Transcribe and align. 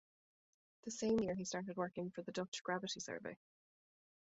The 0.81 0.89
same 0.89 1.19
year 1.19 1.35
he 1.35 1.45
started 1.45 1.77
working 1.77 2.09
for 2.09 2.23
the 2.23 2.31
Dutch 2.31 2.63
gravity 2.63 2.99
survey. 2.99 3.37